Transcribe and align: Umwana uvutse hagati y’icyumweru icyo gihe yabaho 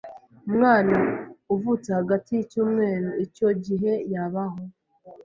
Umwana 0.49 0.97
uvutse 1.53 1.89
hagati 1.97 2.29
y’icyumweru 2.37 3.09
icyo 3.25 3.47
gihe 3.65 3.91
yabaho 4.13 4.59